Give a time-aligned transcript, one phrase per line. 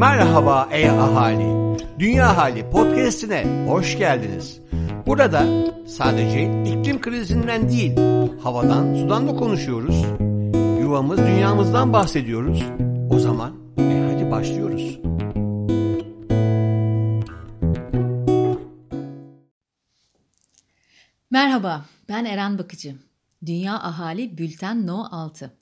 [0.00, 1.76] Merhaba ey ahali.
[1.98, 4.60] Dünya Hali podcast'ine hoş geldiniz.
[5.06, 5.46] Burada
[5.86, 7.96] sadece iklim krizinden değil,
[8.42, 10.04] havadan, sudan da konuşuyoruz.
[10.80, 12.62] Yuvamız, dünyamızdan bahsediyoruz.
[13.10, 14.98] O zaman e hadi başlıyoruz.
[21.30, 22.96] Merhaba, ben Eren Bakıcı.
[23.46, 25.56] Dünya Ahali Bülten No 6.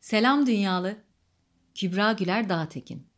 [0.00, 0.96] Selam dünyalı.
[1.74, 3.09] Kübra Güler Dağtekin.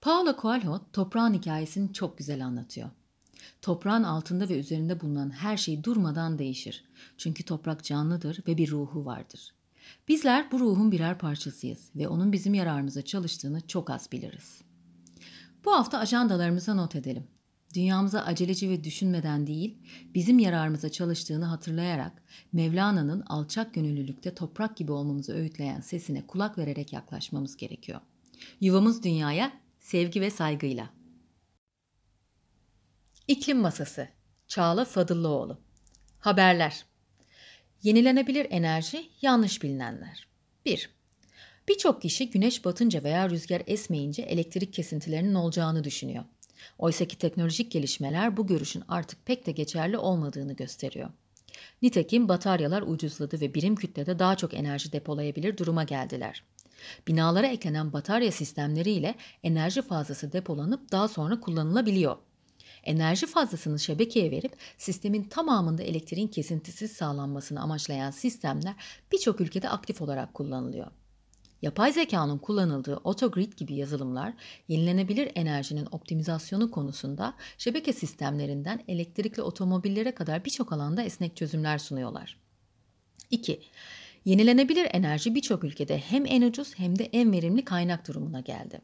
[0.00, 2.90] Paulo Coelho toprağın hikayesini çok güzel anlatıyor.
[3.62, 6.84] Toprağın altında ve üzerinde bulunan her şey durmadan değişir.
[7.18, 9.54] Çünkü toprak canlıdır ve bir ruhu vardır.
[10.08, 14.60] Bizler bu ruhun birer parçasıyız ve onun bizim yararımıza çalıştığını çok az biliriz.
[15.64, 17.26] Bu hafta ajandalarımıza not edelim.
[17.74, 19.78] Dünyamıza aceleci ve düşünmeden değil,
[20.14, 27.56] bizim yararımıza çalıştığını hatırlayarak Mevlana'nın alçak gönüllülükte toprak gibi olmamızı öğütleyen sesine kulak vererek yaklaşmamız
[27.56, 28.00] gerekiyor.
[28.60, 29.52] Yuvamız dünyaya
[29.86, 30.90] sevgi ve saygıyla.
[33.28, 34.08] İklim Masası
[34.46, 35.60] Çağla Fadıllıoğlu
[36.18, 36.84] Haberler
[37.82, 40.28] Yenilenebilir enerji yanlış bilinenler
[40.64, 40.90] 1.
[41.68, 46.24] Birçok kişi güneş batınca veya rüzgar esmeyince elektrik kesintilerinin olacağını düşünüyor.
[46.78, 51.10] Oysaki teknolojik gelişmeler bu görüşün artık pek de geçerli olmadığını gösteriyor.
[51.82, 56.42] Nitekim bataryalar ucuzladı ve birim kütlede daha çok enerji depolayabilir duruma geldiler.
[57.08, 62.16] Binalara eklenen batarya sistemleriyle enerji fazlası depolanıp daha sonra kullanılabiliyor.
[62.84, 68.74] Enerji fazlasını şebekeye verip sistemin tamamında elektriğin kesintisiz sağlanmasını amaçlayan sistemler
[69.12, 70.86] birçok ülkede aktif olarak kullanılıyor.
[71.62, 74.34] Yapay zekanın kullanıldığı autogrid gibi yazılımlar
[74.68, 82.38] yenilenebilir enerjinin optimizasyonu konusunda şebeke sistemlerinden elektrikli otomobillere kadar birçok alanda esnek çözümler sunuyorlar.
[83.30, 83.60] 2.
[84.26, 88.80] Yenilenebilir enerji birçok ülkede hem en ucuz hem de en verimli kaynak durumuna geldi.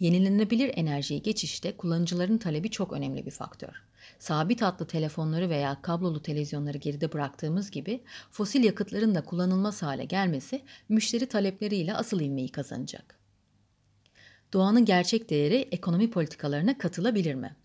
[0.00, 3.82] Yenilenebilir enerjiye geçişte kullanıcıların talebi çok önemli bir faktör.
[4.18, 10.62] Sabit hatlı telefonları veya kablolu televizyonları geride bıraktığımız gibi fosil yakıtların da kullanılmaz hale gelmesi
[10.88, 13.18] müşteri talepleriyle asıl ilmeği kazanacak.
[14.52, 17.56] Doğanın gerçek değeri ekonomi politikalarına katılabilir mi?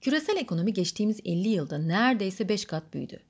[0.00, 3.20] Küresel ekonomi geçtiğimiz 50 yılda neredeyse 5 kat büyüdü.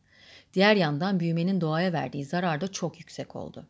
[0.55, 3.67] Diğer yandan büyümenin doğaya verdiği zarar da çok yüksek oldu.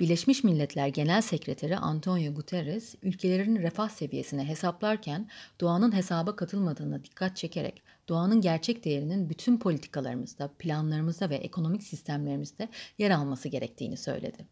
[0.00, 5.28] Birleşmiş Milletler Genel Sekreteri Antonio Guterres, ülkelerin refah seviyesini hesaplarken
[5.60, 13.10] doğanın hesaba katılmadığına dikkat çekerek doğanın gerçek değerinin bütün politikalarımızda, planlarımızda ve ekonomik sistemlerimizde yer
[13.10, 14.46] alması gerektiğini söyledi.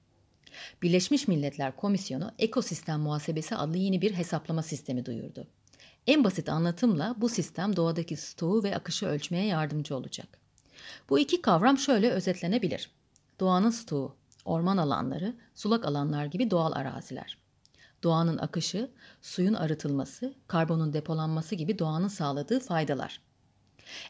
[0.83, 5.47] Birleşmiş Milletler Komisyonu Ekosistem Muhasebesi adlı yeni bir hesaplama sistemi duyurdu.
[6.07, 10.44] En basit anlatımla bu sistem doğadaki stoğu ve akışı ölçmeye yardımcı olacak.
[11.11, 12.91] Bu iki kavram şöyle özetlenebilir.
[13.41, 17.39] Doğanın stoğu, orman alanları, sulak alanlar gibi doğal araziler.
[18.03, 18.91] Doğanın akışı,
[19.23, 23.21] suyun arıtılması, karbonun depolanması gibi doğanın sağladığı faydalar.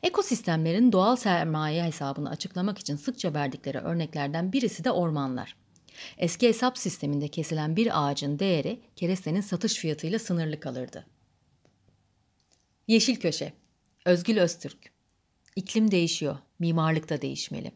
[0.03, 5.57] Ekosistemlerin doğal sermaye hesabını açıklamak için sıkça verdikleri örneklerden birisi de ormanlar.
[6.19, 11.07] Eski hesap sisteminde kesilen bir ağacın değeri kerestenin satış fiyatıyla sınırlı kalırdı.
[12.89, 13.53] Yeşil Köşe
[14.05, 14.94] Özgül Öztürk
[15.57, 17.73] İklim değişiyor, mimarlık da değişmeli.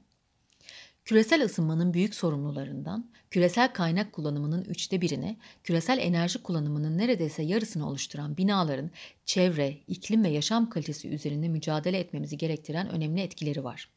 [1.05, 8.37] Küresel ısınmanın büyük sorumlularından küresel kaynak kullanımının üçte birine, küresel enerji kullanımının neredeyse yarısını oluşturan
[8.37, 8.91] binaların
[9.27, 13.91] çevre, iklim ve yaşam kalitesi üzerinde mücadele etmemizi gerektiren önemli etkileri var.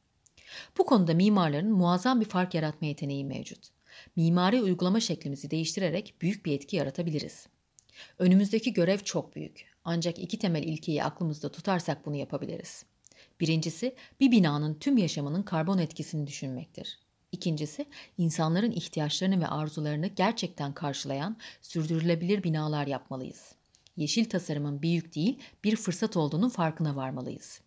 [0.78, 3.69] Bu konuda mimarların muazzam bir fark yaratma yeteneği mevcut.
[4.16, 7.48] Mimari uygulama şeklimizi değiştirerek büyük bir etki yaratabiliriz.
[8.19, 9.66] Önümüzdeki görev çok büyük.
[9.84, 12.86] Ancak iki temel ilkeyi aklımızda tutarsak bunu yapabiliriz.
[13.39, 16.99] Birincisi bir binanın tüm yaşamının karbon etkisini düşünmektir.
[17.31, 17.85] İkincisi
[18.17, 23.55] insanların ihtiyaçlarını ve arzularını gerçekten karşılayan sürdürülebilir binalar yapmalıyız.
[23.97, 27.61] Yeşil tasarımın bir yük değil bir fırsat olduğunun farkına varmalıyız.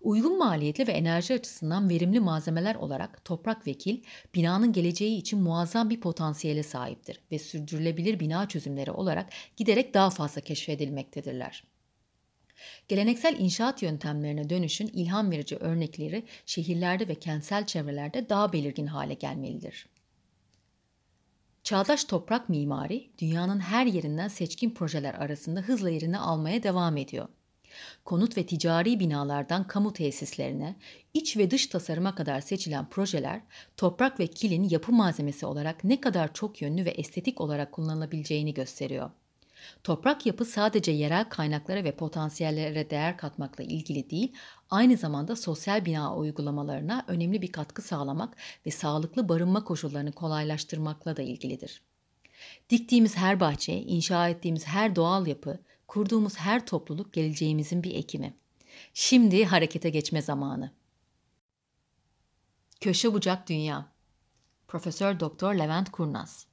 [0.00, 4.02] Uygun maliyetli ve enerji açısından verimli malzemeler olarak toprak ve kil,
[4.34, 10.40] binanın geleceği için muazzam bir potansiyele sahiptir ve sürdürülebilir bina çözümleri olarak giderek daha fazla
[10.40, 11.64] keşfedilmektedirler.
[12.88, 19.86] Geleneksel inşaat yöntemlerine dönüşün ilham verici örnekleri şehirlerde ve kentsel çevrelerde daha belirgin hale gelmelidir.
[21.62, 27.28] Çağdaş toprak mimari dünyanın her yerinden seçkin projeler arasında hızla yerini almaya devam ediyor.
[28.04, 30.76] Konut ve ticari binalardan kamu tesislerine,
[31.14, 33.40] iç ve dış tasarıma kadar seçilen projeler,
[33.76, 39.10] toprak ve kilin yapı malzemesi olarak ne kadar çok yönlü ve estetik olarak kullanılabileceğini gösteriyor.
[39.84, 44.32] Toprak yapı sadece yerel kaynaklara ve potansiyellere değer katmakla ilgili değil,
[44.70, 51.22] aynı zamanda sosyal bina uygulamalarına önemli bir katkı sağlamak ve sağlıklı barınma koşullarını kolaylaştırmakla da
[51.22, 51.82] ilgilidir.
[52.70, 55.58] Diktiğimiz her bahçe, inşa ettiğimiz her doğal yapı,
[55.88, 58.34] kurduğumuz her topluluk geleceğimizin bir ekimi.
[58.94, 60.72] Şimdi harekete geçme zamanı.
[62.80, 63.92] Köşe bucak dünya.
[64.68, 66.46] Profesör Doktor Levent Kurnaz.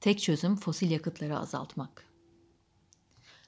[0.00, 2.06] Tek çözüm fosil yakıtları azaltmak.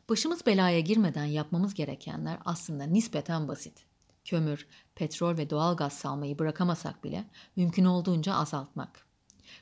[0.09, 3.87] Başımız belaya girmeden yapmamız gerekenler aslında nispeten basit.
[4.25, 7.25] Kömür, petrol ve doğal gaz salmayı bırakamasak bile
[7.57, 9.07] mümkün olduğunca azaltmak.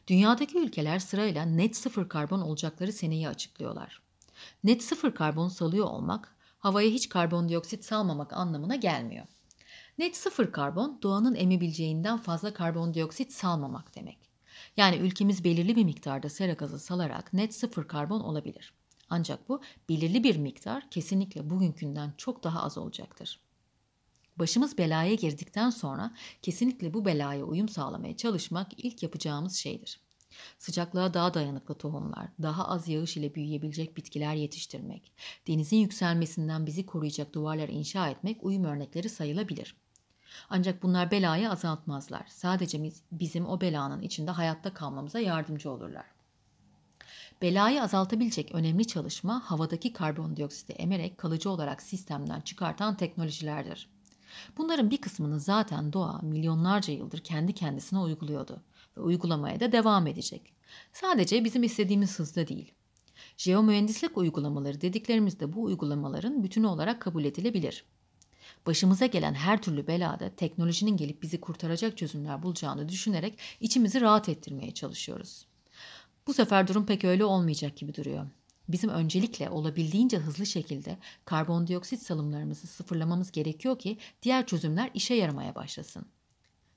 [0.06, 4.02] Dünyadaki ülkeler sırayla net sıfır karbon olacakları seneyi açıklıyorlar.
[4.64, 9.26] Net sıfır karbon salıyor olmak, havaya hiç karbondioksit salmamak anlamına gelmiyor.
[9.98, 14.18] Net sıfır karbon, doğanın emebileceğinden fazla karbondioksit salmamak demek.
[14.76, 18.75] Yani ülkemiz belirli bir miktarda sera gazı salarak net sıfır karbon olabilir.
[19.10, 23.40] Ancak bu belirli bir miktar kesinlikle bugünkünden çok daha az olacaktır.
[24.36, 30.00] Başımız belaya girdikten sonra kesinlikle bu belaya uyum sağlamaya çalışmak ilk yapacağımız şeydir.
[30.58, 35.12] Sıcaklığa daha dayanıklı tohumlar, daha az yağış ile büyüyebilecek bitkiler yetiştirmek,
[35.46, 39.76] denizin yükselmesinden bizi koruyacak duvarlar inşa etmek uyum örnekleri sayılabilir.
[40.50, 42.26] Ancak bunlar belayı azaltmazlar.
[42.28, 46.15] Sadece bizim o belanın içinde hayatta kalmamıza yardımcı olurlar.
[47.42, 53.88] Belayı azaltabilecek önemli çalışma havadaki karbondioksiti emerek kalıcı olarak sistemden çıkartan teknolojilerdir.
[54.58, 58.62] Bunların bir kısmını zaten doğa milyonlarca yıldır kendi kendisine uyguluyordu
[58.96, 60.52] ve uygulamaya da devam edecek.
[60.92, 62.72] Sadece bizim istediğimiz hızda değil.
[63.36, 67.84] Jeomühendislik uygulamaları dediklerimizde bu uygulamaların bütünü olarak kabul edilebilir.
[68.66, 74.74] Başımıza gelen her türlü belada teknolojinin gelip bizi kurtaracak çözümler bulacağını düşünerek içimizi rahat ettirmeye
[74.74, 75.45] çalışıyoruz.
[76.26, 78.26] Bu sefer durum pek öyle olmayacak gibi duruyor.
[78.68, 86.06] Bizim öncelikle olabildiğince hızlı şekilde karbondioksit salımlarımızı sıfırlamamız gerekiyor ki diğer çözümler işe yaramaya başlasın.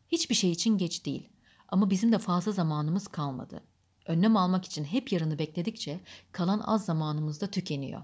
[0.08, 1.30] Hiçbir şey için geç değil
[1.68, 3.64] ama bizim de fazla zamanımız kalmadı.
[4.06, 6.00] Önlem almak için hep yarını bekledikçe
[6.32, 8.04] kalan az zamanımız da tükeniyor.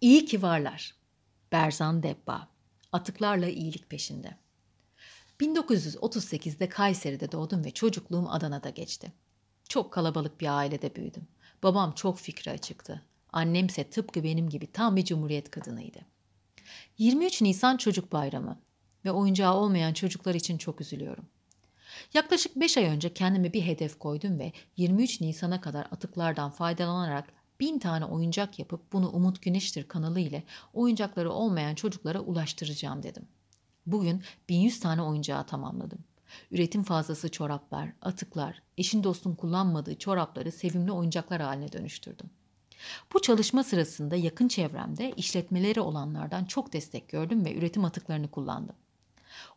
[0.00, 0.94] İyi ki varlar.
[1.52, 2.48] Berzan Debba.
[2.92, 4.43] Atıklarla iyilik peşinde.
[5.40, 9.12] 1938'de Kayseri'de doğdum ve çocukluğum Adana'da geçti.
[9.68, 11.28] Çok kalabalık bir ailede büyüdüm.
[11.62, 13.02] Babam çok fikri açıktı.
[13.32, 15.98] Annemse tıpkı benim gibi tam bir cumhuriyet kadınıydı.
[16.98, 18.60] 23 Nisan Çocuk Bayramı
[19.04, 21.24] ve oyuncağı olmayan çocuklar için çok üzülüyorum.
[22.14, 27.78] Yaklaşık 5 ay önce kendime bir hedef koydum ve 23 Nisan'a kadar atıklardan faydalanarak bin
[27.78, 30.42] tane oyuncak yapıp bunu Umut Güneştir kanalı ile
[30.72, 33.28] oyuncakları olmayan çocuklara ulaştıracağım dedim.
[33.86, 35.98] Bugün 1100 tane oyuncağı tamamladım.
[36.50, 42.30] Üretim fazlası çoraplar, atıklar, eşin dostun kullanmadığı çorapları sevimli oyuncaklar haline dönüştürdüm.
[43.12, 48.76] Bu çalışma sırasında yakın çevremde işletmeleri olanlardan çok destek gördüm ve üretim atıklarını kullandım.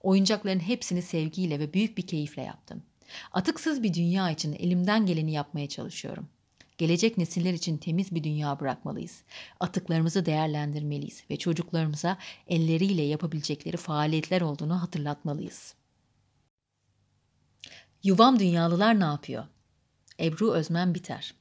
[0.04, 2.84] Oyuncakların hepsini sevgiyle ve büyük bir keyifle yaptım.
[3.32, 6.30] Atıksız bir dünya için elimden geleni yapmaya çalışıyorum.
[6.78, 9.24] Gelecek nesiller için temiz bir dünya bırakmalıyız.
[9.60, 15.76] Atıklarımızı değerlendirmeliyiz ve çocuklarımıza elleriyle yapabilecekleri faaliyetler olduğunu hatırlatmalıyız.
[18.04, 19.46] Yuvam Dünyalılar ne yapıyor?
[20.20, 21.34] Ebru Özmen Biter.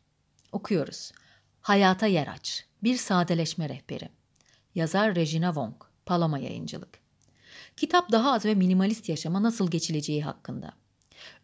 [0.52, 1.12] Okuyoruz.
[1.60, 2.64] Hayata yer aç.
[2.82, 4.08] Bir sadeleşme rehberi.
[4.74, 5.74] Yazar Regina Wong.
[6.06, 7.00] Paloma Yayıncılık.
[7.76, 10.72] Kitap daha az ve minimalist yaşama nasıl geçileceği hakkında.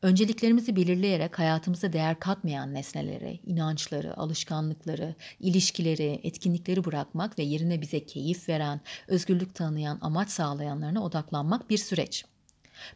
[0.03, 8.49] Önceliklerimizi belirleyerek hayatımıza değer katmayan nesneleri, inançları, alışkanlıkları, ilişkileri, etkinlikleri bırakmak ve yerine bize keyif
[8.49, 12.25] veren, özgürlük tanıyan, amaç sağlayanlarına odaklanmak bir süreç.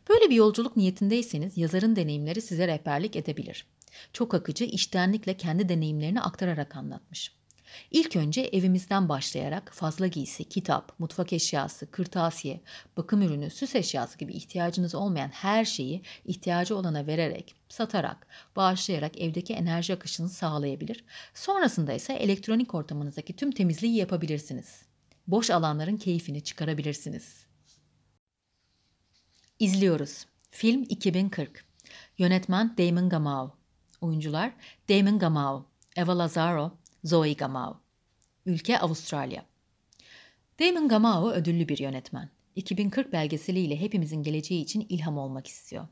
[0.08, 3.66] Böyle bir yolculuk niyetindeyseniz yazarın deneyimleri size rehberlik edebilir.
[4.12, 7.32] Çok akıcı, iştenlikle kendi deneyimlerini aktararak anlatmış.
[7.90, 12.60] İlk önce evimizden başlayarak fazla giysi, kitap, mutfak eşyası, kırtasiye,
[12.96, 19.54] bakım ürünü, süs eşyası gibi ihtiyacınız olmayan her şeyi ihtiyacı olana vererek, satarak, bağışlayarak evdeki
[19.54, 21.04] enerji akışını sağlayabilir.
[21.34, 24.82] Sonrasında ise elektronik ortamınızdaki tüm temizliği yapabilirsiniz.
[25.26, 27.46] Boş alanların keyfini çıkarabilirsiniz.
[29.58, 30.26] İzliyoruz.
[30.50, 31.64] Film 2040.
[32.18, 33.56] Yönetmen Damon Gamau.
[34.00, 34.52] Oyuncular
[34.88, 35.64] Damon Gamau,
[35.96, 36.72] Eva Lazaro,
[37.06, 37.76] Zoe Gamau.
[38.46, 39.44] Ülke Avustralya.
[40.60, 42.30] Damon Gamau ödüllü bir yönetmen.
[42.56, 45.88] 2040 belgeseliyle hepimizin geleceği için ilham olmak istiyor.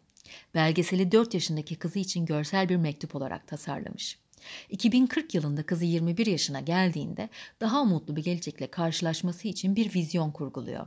[0.54, 4.18] Belgeseli 4 yaşındaki kızı için görsel bir mektup olarak tasarlamış.
[4.71, 7.28] 2040 yılında kızı 21 yaşına geldiğinde
[7.61, 10.87] daha umutlu bir gelecekle karşılaşması için bir vizyon kurguluyor.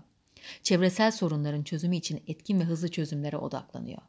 [0.64, 4.02] Çevresel sorunların çözümü için etkin ve hızlı çözümlere odaklanıyor.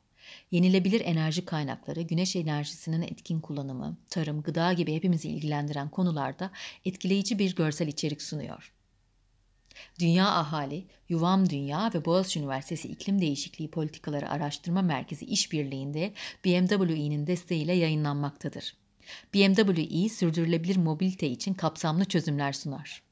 [0.50, 6.50] Yenilebilir enerji kaynakları, güneş enerjisinin etkin kullanımı, tarım, gıda gibi hepimizi ilgilendiren konularda
[6.84, 8.72] etkileyici bir görsel içerik sunuyor.
[10.00, 16.12] Dünya Ahali, Yuvam Dünya ve Boğaziçi Üniversitesi İklim Değişikliği Politikaları Araştırma Merkezi işbirliğinde
[16.44, 18.76] BMWE'nin desteğiyle yayınlanmaktadır.
[19.34, 23.07] BMW sürdürülebilir mobilite için kapsamlı çözümler sunar.